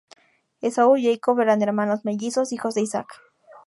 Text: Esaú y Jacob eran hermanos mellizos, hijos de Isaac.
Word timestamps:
Esaú 0.61 0.97
y 0.97 1.03
Jacob 1.03 1.39
eran 1.41 1.61
hermanos 1.61 2.05
mellizos, 2.05 2.51
hijos 2.53 2.73
de 2.73 2.81
Isaac. 2.81 3.07